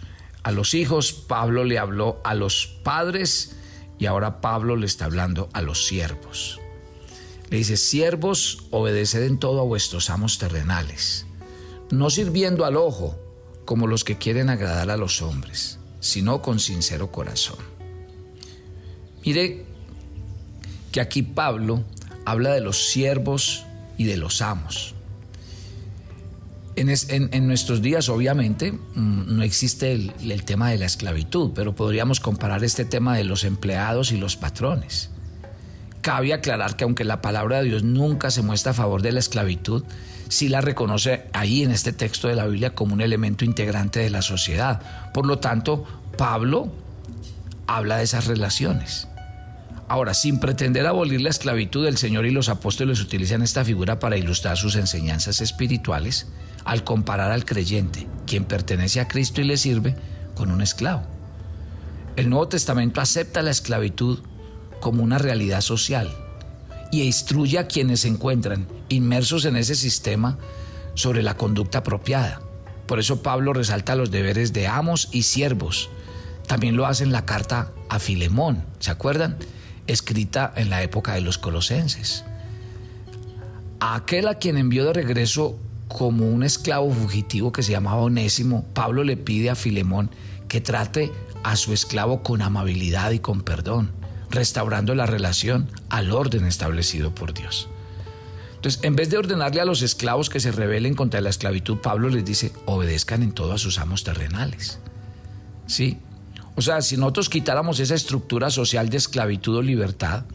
a 0.46 0.52
los 0.52 0.76
hijos, 0.76 1.12
Pablo 1.12 1.64
le 1.64 1.80
habló 1.80 2.22
a 2.24 2.36
los 2.36 2.68
padres 2.84 3.56
y 3.98 4.06
ahora 4.06 4.42
Pablo 4.42 4.76
le 4.76 4.86
está 4.86 5.06
hablando 5.06 5.50
a 5.54 5.64
los 5.64 5.88
siervos. 5.88 6.60
Le 7.50 7.58
dice, 7.58 7.78
siervos, 7.78 8.68
obedeced 8.70 9.24
en 9.24 9.40
todo 9.40 9.60
a 9.62 9.64
vuestros 9.64 10.12
amos 10.12 10.38
terrenales, 10.38 11.26
no 11.90 12.12
sirviendo 12.12 12.64
al 12.64 12.76
ojo 12.76 13.20
como 13.66 13.88
los 13.88 14.04
que 14.04 14.20
quieren 14.20 14.52
agradar 14.52 14.92
a 14.92 14.98
los 14.98 15.24
hombres, 15.24 15.80
sino 16.00 16.44
con 16.44 16.60
sincero 16.60 17.12
corazón. 17.12 17.58
Mire 19.26 19.66
que 20.92 21.02
aquí 21.02 21.24
Pablo 21.24 21.84
habla 22.24 22.54
de 22.54 22.62
los 22.62 22.90
siervos 22.90 23.66
y 23.98 24.04
de 24.04 24.18
los 24.18 24.44
amos. 24.44 24.95
En, 26.78 27.48
nuestros 27.48 27.82
días, 27.82 28.10
obviamente, 28.10 28.74
mm, 28.74 29.38
no 29.38 29.44
existe 29.44 29.94
el, 29.94 30.44
tema 30.44 30.70
de 30.70 30.78
la 30.78 30.86
esclavitud, 30.86 31.52
pero 31.56 31.74
podríamos 31.74 32.20
comparar 32.20 32.64
este 32.66 32.84
tema 32.84 33.16
de 33.16 33.24
los 33.24 33.46
empleados 33.46 34.12
y 34.12 34.18
los 34.18 34.36
patrones. 34.36 35.10
Cabe 36.02 36.34
aclarar 36.34 36.76
que 36.76 36.84
aunque 36.84 37.06
la 37.06 37.22
palabra 37.22 37.60
de 37.60 37.70
Dios 37.70 37.84
nunca 37.84 38.30
se 38.30 38.42
muestra 38.42 38.72
a 38.72 38.76
favor 38.76 39.02
de 39.02 39.14
la 39.14 39.20
esclavitud, 39.20 39.84
sí 40.28 40.50
la 40.50 40.60
reconoce 40.60 41.24
ahí 41.34 41.64
en 41.64 41.72
este 41.72 41.94
texto 41.94 42.28
de 42.28 42.36
la 42.36 42.46
Biblia 42.46 42.76
como 42.76 42.94
un 42.94 43.02
elemento 43.02 43.46
integrante 43.46 44.02
de 44.02 44.10
la 44.10 44.22
sociedad. 44.22 44.82
Por 45.14 45.26
lo 45.26 45.40
tanto, 45.40 45.86
Pablo 46.18 46.72
habla 47.68 47.98
de 47.98 48.04
esas 48.04 48.28
relaciones. 48.28 49.08
Ahora, 49.88 50.16
sin 50.16 50.40
pretender 50.40 50.88
abolir 50.88 51.22
la 51.22 51.30
esclavitud, 51.30 51.86
el 51.86 51.98
Señor 51.98 52.26
y 52.26 52.32
los 52.32 52.50
apóstoles 52.50 53.00
utilizan 53.02 53.44
esta 53.44 53.64
figura 53.64 54.00
para 54.00 54.18
ilustrar 54.18 54.58
sus 54.58 54.76
enseñanzas 54.76 55.42
espirituales 55.42 56.28
al 56.64 56.84
comparar 56.84 57.32
al 57.32 57.46
creyente, 57.46 58.08
quien 58.26 58.46
pertenece 58.46 59.00
a 59.00 59.08
Cristo 59.08 59.42
y 59.42 59.44
le 59.44 59.58
sirve, 59.58 59.96
con 60.34 60.52
un 60.52 60.62
esclavo. 60.62 61.04
El 62.16 62.30
Nuevo 62.30 62.48
Testamento 62.48 63.00
acepta 63.00 63.44
la 63.44 63.52
esclavitud 63.52 64.20
como 64.80 65.04
una 65.04 65.20
realidad 65.20 65.62
social 65.62 66.12
y 66.92 67.04
instruye 67.04 67.60
a 67.60 67.68
quienes 67.68 68.02
se 68.02 68.08
encuentran 68.08 68.68
inmersos 68.90 69.46
en 69.46 69.56
ese 69.56 69.76
sistema 69.76 70.38
sobre 70.96 71.22
la 71.22 71.38
conducta 71.38 71.80
apropiada. 71.80 72.42
Por 72.88 73.00
eso 73.00 73.22
Pablo 73.22 73.54
resalta 73.54 73.96
los 73.96 74.12
deberes 74.12 74.54
de 74.54 74.68
amos 74.68 75.10
y 75.12 75.24
siervos. 75.24 75.90
También 76.48 76.76
lo 76.76 76.86
hace 76.86 77.04
en 77.04 77.12
la 77.12 77.26
carta 77.26 77.72
a 77.90 78.00
Filemón, 78.00 78.64
¿se 78.80 78.92
acuerdan? 78.92 79.38
Escrita 79.88 80.54
en 80.56 80.70
la 80.70 80.84
época 80.84 81.14
de 81.14 81.22
los 81.22 81.38
colosenses. 81.38 82.24
A 83.80 83.96
aquel 83.96 84.28
a 84.28 84.36
quien 84.36 84.58
envió 84.58 84.86
de 84.86 84.94
regreso 84.94 85.58
como 85.88 86.28
un 86.28 86.44
esclavo 86.44 86.92
fugitivo 86.92 87.52
que 87.52 87.64
se 87.64 87.72
llamaba 87.72 88.02
Onésimo, 88.02 88.66
Pablo 88.74 89.04
le 89.04 89.18
pide 89.18 89.50
a 89.50 89.56
Filemón 89.56 90.10
que 90.48 90.62
trate 90.62 91.12
a 91.44 91.56
su 91.56 91.74
esclavo 91.74 92.24
con 92.24 92.42
amabilidad 92.42 93.12
y 93.12 93.20
con 93.20 93.42
perdón, 93.42 93.92
restaurando 94.32 94.96
la 94.96 95.06
relación 95.06 95.70
al 95.90 96.12
orden 96.12 96.46
establecido 96.46 97.14
por 97.14 97.34
Dios. 97.34 97.70
Entonces, 98.56 98.84
en 98.84 98.96
vez 98.96 99.12
de 99.12 99.18
ordenarle 99.18 99.62
a 99.62 99.66
los 99.66 99.84
esclavos 99.84 100.32
que 100.32 100.40
se 100.40 100.52
rebelen 100.52 100.96
contra 100.96 101.22
la 101.22 101.30
esclavitud, 101.30 101.78
Pablo 101.78 102.10
les 102.10 102.26
dice, 102.26 102.52
obedezcan 102.66 103.22
en 103.22 103.32
todo 103.32 103.54
a 103.54 103.60
sus 103.60 103.78
amos 103.78 104.04
terrenales. 104.04 104.80
¿Sí? 105.68 106.00
O 106.56 106.62
sea, 106.62 106.82
si 106.82 106.98
nosotros 106.98 107.30
quitáramos 107.30 107.80
esa 107.80 107.96
estructura 107.96 108.50
social 108.50 108.90
de 108.90 108.98
esclavitud 108.98 109.58
o 109.58 109.62
libertad, 109.62 110.26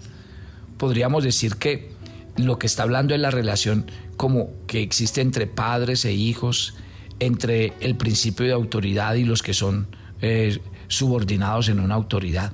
podríamos 0.77 1.25
decir 1.25 1.57
que 1.57 1.93
lo 2.37 2.59
que 2.59 2.67
está 2.67 2.83
hablando 2.83 3.15
es 3.15 3.21
la 3.21 3.31
relación 3.31 3.91
como 4.17 4.50
que 4.67 4.83
existe 4.83 5.21
entre 5.21 5.47
padres 5.47 6.05
e 6.05 6.12
hijos, 6.12 6.75
entre 7.21 7.73
el 7.81 7.97
principio 7.97 8.47
de 8.47 8.53
autoridad 8.53 9.15
y 9.15 9.25
los 9.25 9.43
que 9.43 9.55
son 9.55 9.87
eh, 10.21 10.61
subordinados 10.89 11.69
en 11.69 11.81
una 11.81 11.95
autoridad. 11.95 12.53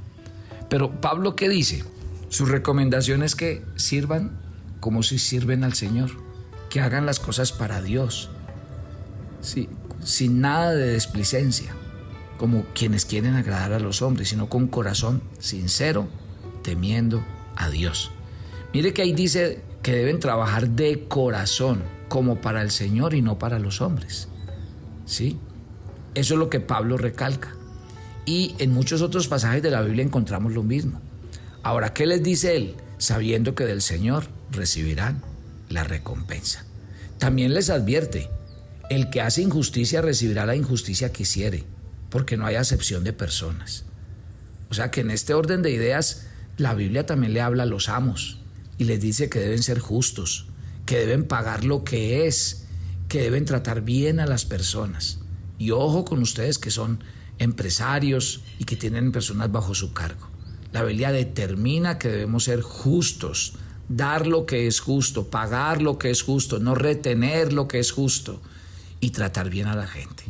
Pero 0.69 1.01
Pablo, 1.01 1.37
¿qué 1.37 1.49
dice? 1.49 1.85
Su 2.29 2.47
recomendación 2.47 3.23
es 3.23 3.35
que 3.35 3.65
sirvan 3.77 4.39
como 4.81 5.03
si 5.03 5.19
sirven 5.19 5.65
al 5.65 5.75
Señor, 5.75 6.11
que 6.71 6.81
hagan 6.81 7.07
las 7.07 7.19
cosas 7.19 7.53
para 7.53 7.83
Dios, 7.83 8.31
sin 9.41 10.41
nada 10.41 10.73
de 10.73 10.89
desplicencia, 10.89 11.75
como 12.37 12.65
quienes 12.75 13.05
quieren 13.05 13.35
agradar 13.35 13.73
a 13.73 13.81
los 13.81 14.03
hombres, 14.03 14.29
sino 14.29 14.49
con 14.49 14.67
corazón 14.67 15.23
sincero, 15.39 16.09
temiendo 16.63 17.25
a 17.57 17.71
Dios. 17.71 18.11
Mire 18.73 18.93
que 18.93 19.03
ahí 19.03 19.13
dice 19.13 19.63
que 19.83 19.93
deben 19.93 20.21
trabajar 20.21 20.69
de 20.71 21.07
corazón, 21.09 21.83
como 22.09 22.41
para 22.41 22.63
el 22.63 22.71
Señor 22.71 23.15
y 23.15 23.23
no 23.23 23.39
para 23.39 23.59
los 23.59 23.81
hombres. 23.81 24.29
¿Sí? 25.05 25.39
Eso 26.15 26.35
es 26.35 26.39
lo 26.39 26.51
que 26.51 26.61
Pablo 26.61 26.97
recalca. 26.97 27.55
Y 28.25 28.55
en 28.59 28.73
muchos 28.73 29.03
otros 29.03 29.29
pasajes 29.29 29.63
de 29.63 29.71
la 29.71 29.83
Biblia 29.83 30.05
encontramos 30.05 30.53
lo 30.53 30.63
mismo. 30.63 31.01
Ahora, 31.63 31.93
¿qué 31.95 32.07
les 32.07 32.23
dice 32.23 32.57
él? 32.57 32.77
Sabiendo 32.99 33.55
que 33.55 33.65
del 33.65 33.83
Señor 33.83 34.29
recibirán 34.51 35.23
la 35.69 35.85
recompensa. 35.85 36.65
También 37.19 37.55
les 37.55 37.71
advierte, 37.71 38.29
el 38.91 39.11
que 39.11 39.21
hace 39.21 39.43
injusticia 39.43 40.01
recibirá 40.03 40.47
la 40.47 40.57
injusticia 40.57 41.13
que 41.13 41.23
hiciere, 41.23 41.65
porque 42.17 42.39
no 42.39 42.47
hay 42.47 42.55
acepción 42.55 43.05
de 43.05 43.13
personas. 43.13 43.85
O 44.71 44.75
sea 44.75 44.91
que 44.91 45.03
en 45.03 45.11
este 45.11 45.35
orden 45.35 45.61
de 45.61 45.71
ideas, 45.71 46.29
la 46.57 46.73
Biblia 46.73 47.05
también 47.05 47.35
le 47.35 47.43
habla 47.43 47.65
a 47.65 47.67
los 47.67 47.91
amos 47.91 48.39
y 48.79 48.85
les 48.85 49.03
dice 49.03 49.29
que 49.29 49.39
deben 49.39 49.63
ser 49.63 49.81
justos, 49.81 50.47
que 50.87 50.97
deben 50.97 51.25
pagar 51.25 51.67
lo 51.67 51.85
que 51.85 52.27
es, 52.27 52.69
que 53.09 53.21
deben 53.21 53.45
tratar 53.45 53.83
bien 53.83 54.19
a 54.19 54.25
las 54.25 54.47
personas. 54.47 55.19
Y 55.59 55.73
ojo 55.73 56.07
con 56.07 56.23
ustedes 56.23 56.57
que 56.57 56.71
son 56.71 57.05
empresarios 57.39 58.41
y 58.59 58.65
que 58.65 58.77
tienen 58.77 59.13
personas 59.13 59.53
bajo 59.53 59.75
su 59.75 59.93
cargo. 59.93 60.27
La 60.73 60.85
Biblia 60.85 61.13
determina 61.13 61.99
que 61.99 62.09
debemos 62.09 62.45
ser 62.45 62.63
justos, 62.63 63.59
dar 63.91 64.27
lo 64.27 64.47
que 64.47 64.67
es 64.67 64.81
justo, 64.81 65.29
pagar 65.29 65.83
lo 65.83 65.99
que 65.99 66.09
es 66.09 66.23
justo, 66.23 66.61
no 66.61 66.75
retener 66.75 67.53
lo 67.53 67.69
que 67.69 67.79
es 67.79 67.93
justo 67.93 68.41
y 69.01 69.11
tratar 69.11 69.51
bien 69.51 69.67
a 69.67 69.77
la 69.77 69.87
gente. 69.87 70.25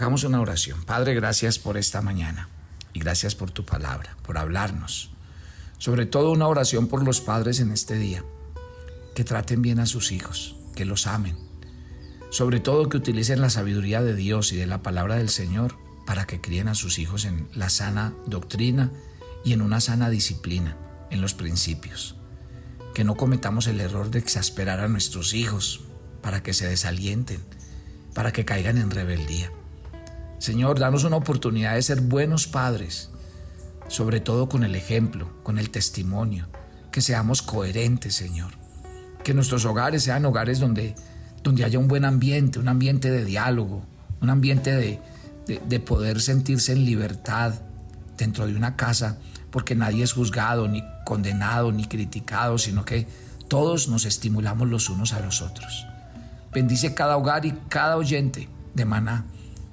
Hagamos 0.00 0.24
una 0.24 0.40
oración. 0.40 0.82
Padre, 0.84 1.12
gracias 1.12 1.58
por 1.58 1.76
esta 1.76 2.00
mañana 2.00 2.48
y 2.94 3.00
gracias 3.00 3.34
por 3.34 3.50
tu 3.50 3.66
palabra, 3.66 4.16
por 4.22 4.38
hablarnos. 4.38 5.10
Sobre 5.76 6.06
todo 6.06 6.32
una 6.32 6.48
oración 6.48 6.88
por 6.88 7.04
los 7.04 7.20
padres 7.20 7.60
en 7.60 7.70
este 7.70 7.98
día, 7.98 8.24
que 9.14 9.24
traten 9.24 9.60
bien 9.60 9.78
a 9.78 9.84
sus 9.84 10.10
hijos, 10.10 10.56
que 10.74 10.86
los 10.86 11.06
amen. 11.06 11.36
Sobre 12.30 12.60
todo 12.60 12.88
que 12.88 12.96
utilicen 12.96 13.42
la 13.42 13.50
sabiduría 13.50 14.00
de 14.00 14.16
Dios 14.16 14.54
y 14.54 14.56
de 14.56 14.66
la 14.66 14.82
palabra 14.82 15.16
del 15.16 15.28
Señor 15.28 15.76
para 16.06 16.26
que 16.26 16.40
críen 16.40 16.68
a 16.68 16.74
sus 16.74 16.98
hijos 16.98 17.26
en 17.26 17.50
la 17.54 17.68
sana 17.68 18.14
doctrina 18.24 18.90
y 19.44 19.52
en 19.52 19.60
una 19.60 19.82
sana 19.82 20.08
disciplina, 20.08 20.78
en 21.10 21.20
los 21.20 21.34
principios 21.34 22.16
que 22.94 23.04
no 23.04 23.16
cometamos 23.16 23.66
el 23.66 23.82
error 23.82 24.10
de 24.10 24.20
exasperar 24.20 24.80
a 24.80 24.88
nuestros 24.88 25.34
hijos 25.34 25.82
para 26.22 26.42
que 26.42 26.54
se 26.54 26.66
desalienten, 26.66 27.44
para 28.14 28.32
que 28.32 28.46
caigan 28.46 28.78
en 28.78 28.90
rebeldía. 28.90 29.52
Señor, 30.40 30.78
danos 30.78 31.04
una 31.04 31.16
oportunidad 31.16 31.74
de 31.74 31.82
ser 31.82 32.00
buenos 32.00 32.46
padres, 32.46 33.10
sobre 33.88 34.20
todo 34.20 34.48
con 34.48 34.64
el 34.64 34.74
ejemplo, 34.74 35.30
con 35.42 35.58
el 35.58 35.68
testimonio, 35.68 36.48
que 36.90 37.02
seamos 37.02 37.42
coherentes, 37.42 38.14
Señor. 38.14 38.52
Que 39.22 39.34
nuestros 39.34 39.66
hogares 39.66 40.02
sean 40.02 40.24
hogares 40.24 40.58
donde, 40.58 40.94
donde 41.42 41.62
haya 41.62 41.78
un 41.78 41.88
buen 41.88 42.06
ambiente, 42.06 42.58
un 42.58 42.68
ambiente 42.68 43.10
de 43.10 43.26
diálogo, 43.26 43.84
un 44.22 44.30
ambiente 44.30 44.74
de, 44.74 44.98
de 45.46 45.80
poder 45.80 46.22
sentirse 46.22 46.72
en 46.72 46.86
libertad 46.86 47.60
dentro 48.16 48.46
de 48.46 48.56
una 48.56 48.76
casa 48.76 49.18
porque 49.50 49.74
nadie 49.74 50.02
es 50.04 50.14
juzgado, 50.14 50.68
ni 50.68 50.82
condenado, 51.04 51.70
ni 51.70 51.84
criticado, 51.84 52.56
sino 52.56 52.86
que 52.86 53.06
todos 53.46 53.88
nos 53.88 54.06
estimulamos 54.06 54.70
los 54.70 54.88
unos 54.88 55.12
a 55.12 55.20
los 55.20 55.42
otros. 55.42 55.86
Bendice 56.50 56.94
cada 56.94 57.18
hogar 57.18 57.44
y 57.44 57.52
cada 57.68 57.98
oyente 57.98 58.48
de 58.74 58.84
maná. 58.86 59.26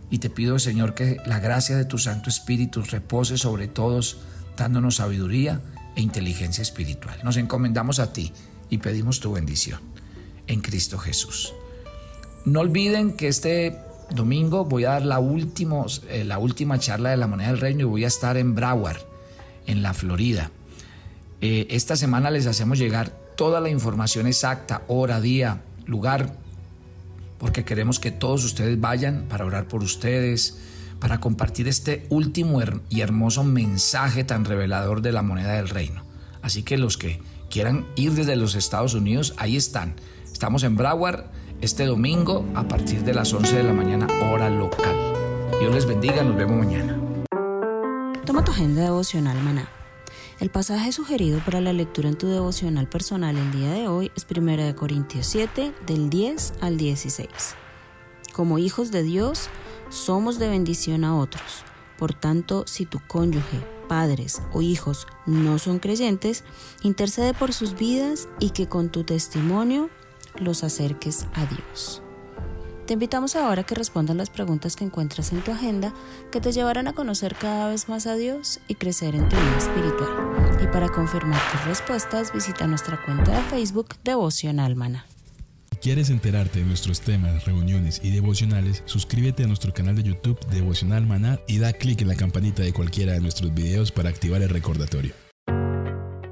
Y 0.10 0.20
te 0.20 0.30
pido, 0.30 0.58
Señor, 0.60 0.94
que 0.94 1.18
la 1.26 1.40
gracia 1.40 1.76
de 1.76 1.86
tu 1.86 1.98
Santo 1.98 2.30
Espíritu 2.30 2.82
repose 2.82 3.38
sobre 3.38 3.68
todos, 3.68 4.20
dándonos 4.56 4.96
sabiduría 4.96 5.62
e 5.96 6.02
inteligencia 6.02 6.62
espiritual. 6.62 7.20
Nos 7.24 7.38
encomendamos 7.38 8.00
a 8.00 8.14
ti 8.14 8.32
y 8.70 8.78
pedimos 8.78 9.20
tu 9.20 9.34
bendición. 9.34 9.82
En 10.48 10.62
Cristo 10.62 10.98
Jesús. 10.98 11.54
No 12.46 12.62
olviden 12.62 13.18
que 13.18 13.28
este 13.28 13.78
domingo 14.10 14.64
voy 14.64 14.86
a 14.86 14.92
dar 14.92 15.06
la, 15.06 15.20
eh, 15.20 16.24
la 16.24 16.38
última 16.40 16.80
charla 16.80 17.10
de 17.10 17.18
la 17.18 17.28
moneda 17.28 17.50
del 17.50 17.60
reino 17.60 17.82
y 17.82 17.84
voy 17.84 18.04
a 18.06 18.08
estar 18.08 18.38
en 18.38 18.56
Broward 18.56 19.02
en 19.66 19.82
la 19.82 19.94
Florida. 19.94 20.52
Eh, 21.42 21.68
esta 21.70 21.96
semana 21.96 22.32
les 22.32 22.48
hacemos 22.48 22.80
llegar 22.80 23.12
toda 23.36 23.60
la 23.60 23.70
información 23.70 24.26
exacta, 24.26 24.84
hora, 24.88 25.20
día, 25.20 25.62
lugar, 25.86 26.34
porque 27.38 27.66
queremos 27.66 28.00
que 28.00 28.12
todos 28.12 28.44
ustedes 28.44 28.80
vayan 28.80 29.26
para 29.30 29.46
orar 29.46 29.68
por 29.68 29.84
ustedes, 29.84 30.58
para 31.00 31.20
compartir 31.20 31.68
este 31.68 32.06
último 32.10 32.62
y 32.90 33.02
hermoso 33.02 33.44
mensaje 33.44 34.24
tan 34.24 34.46
revelador 34.46 35.02
de 35.02 35.12
la 35.12 35.22
moneda 35.22 35.54
del 35.54 35.70
reino. 35.70 36.04
Así 36.42 36.64
que 36.64 36.78
los 36.78 36.98
que 36.98 37.22
quieran 37.50 37.86
ir 37.96 38.14
desde 38.14 38.36
los 38.36 38.56
Estados 38.56 38.94
Unidos, 38.94 39.34
ahí 39.38 39.56
están. 39.56 39.96
Estamos 40.32 40.64
en 40.64 40.76
Broward 40.76 41.26
este 41.62 41.86
domingo 41.86 42.46
a 42.56 42.68
partir 42.68 43.04
de 43.04 43.14
las 43.14 43.34
11 43.34 43.56
de 43.56 43.64
la 43.64 43.74
mañana, 43.74 44.08
hora 44.32 44.50
local. 44.50 44.96
Dios 45.60 45.74
les 45.74 45.86
bendiga, 45.86 46.24
nos 46.24 46.36
vemos 46.36 46.58
mañana. 46.58 47.00
Toma 48.26 48.44
tu 48.44 48.52
agenda 48.52 48.84
devocional, 48.84 49.42
maná. 49.42 49.77
El 50.40 50.52
pasaje 50.52 50.92
sugerido 50.92 51.40
para 51.44 51.62
la 51.62 51.74
lectura 51.74 52.10
en 52.10 52.16
tu 52.16 52.28
devocional 52.28 52.88
personal 52.88 53.36
el 53.38 53.52
día 53.52 53.72
de 53.72 53.88
hoy 53.88 54.12
es 54.16 54.28
1 54.30 54.76
Corintios 54.76 55.26
7, 55.26 55.74
del 55.88 56.12
10 56.12 56.54
al 56.62 56.78
16. 56.78 57.28
Como 58.34 58.60
hijos 58.60 58.92
de 58.92 59.02
Dios, 59.02 59.50
somos 59.90 60.38
de 60.38 60.48
bendición 60.48 61.06
a 61.06 61.18
otros. 61.18 61.64
Por 61.98 62.14
tanto, 62.14 62.68
si 62.68 62.86
tu 62.86 63.00
cónyuge, 63.08 63.66
padres 63.88 64.44
o 64.54 64.62
hijos 64.62 65.08
no 65.26 65.58
son 65.58 65.80
creyentes, 65.80 66.44
intercede 66.84 67.34
por 67.34 67.52
sus 67.52 67.76
vidas 67.76 68.30
y 68.40 68.52
que 68.52 68.68
con 68.68 68.90
tu 68.90 69.04
testimonio 69.04 69.90
los 70.36 70.64
acerques 70.64 71.26
a 71.34 71.48
Dios. 71.48 72.04
Te 72.88 72.94
invitamos 72.94 73.36
ahora 73.36 73.64
a 73.64 73.66
que 73.66 73.76
respondas 73.76 74.16
las 74.16 74.30
preguntas 74.30 74.78
que 74.78 74.86
encuentras 74.86 75.34
en 75.34 75.42
tu 75.42 75.52
agenda 75.52 75.94
que 76.32 76.40
te 76.40 76.54
llevarán 76.54 76.88
a 76.88 76.94
conocer 76.94 77.36
cada 77.36 77.68
vez 77.68 77.90
más 77.90 78.08
a 78.08 78.16
Dios 78.16 78.62
y 78.70 78.76
crecer 78.76 79.14
en 79.14 79.28
tu 79.28 79.36
vida 79.36 79.58
espiritual. 79.58 80.10
Y 80.64 80.68
para 80.68 80.88
confirmar 80.88 81.42
tus 81.52 81.66
respuestas, 81.66 82.32
visita 82.32 82.66
nuestra 82.66 83.04
cuenta 83.04 83.36
de 83.36 83.44
Facebook 83.50 83.90
Devoción 84.06 84.62
Almana. 84.62 85.06
Si 85.72 85.76
quieres 85.80 86.10
enterarte 86.10 86.60
de 86.60 86.66
nuestros 86.66 87.02
temas, 87.02 87.44
reuniones 87.44 88.00
y 88.02 88.12
devocionales, 88.12 88.84
suscríbete 88.86 89.44
a 89.44 89.48
nuestro 89.48 89.74
canal 89.74 89.98
de 89.98 90.04
YouTube 90.04 90.40
Devocional 90.48 91.06
Maná 91.06 91.42
y 91.46 91.58
da 91.58 91.74
clic 91.74 92.00
en 92.04 92.08
la 92.08 92.16
campanita 92.16 92.64
de 92.64 92.72
cualquiera 92.72 93.12
de 93.12 93.20
nuestros 93.20 93.54
videos 93.54 93.92
para 93.92 94.08
activar 94.08 94.42
el 94.42 94.50
recordatorio. 94.50 95.14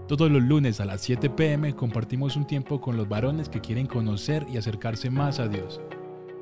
Todos 0.07 0.31
los 0.31 0.41
lunes 0.41 0.79
a 0.79 0.85
las 0.85 1.01
7 1.01 1.31
pm 1.31 1.75
compartimos 1.75 2.37
un 2.37 2.47
tiempo 2.47 2.79
con 2.79 2.95
los 2.95 3.09
varones 3.09 3.49
que 3.49 3.59
quieren 3.59 3.87
conocer 3.87 4.45
y 4.49 4.55
acercarse 4.55 5.09
más 5.09 5.39
a 5.39 5.49
Dios. 5.49 5.81